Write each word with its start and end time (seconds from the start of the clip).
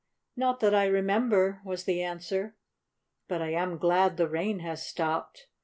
"Not 0.35 0.61
that 0.61 0.73
I 0.73 0.87
remember," 0.87 1.61
was 1.63 1.83
the 1.83 2.01
answer. 2.01 2.55
"But 3.27 3.43
I 3.43 3.51
am 3.53 3.77
glad 3.77 4.17
the 4.17 4.27
rain 4.27 4.57
has 4.61 4.81
stopped. 4.83 5.45